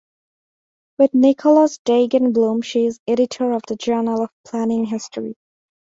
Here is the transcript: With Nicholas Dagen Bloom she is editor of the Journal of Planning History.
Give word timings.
With 0.97 1.13
Nicholas 1.13 1.77
Dagen 1.77 2.33
Bloom 2.33 2.63
she 2.63 2.87
is 2.87 2.99
editor 3.07 3.51
of 3.51 3.61
the 3.67 3.75
Journal 3.75 4.23
of 4.23 4.31
Planning 4.47 4.85
History. 4.85 5.35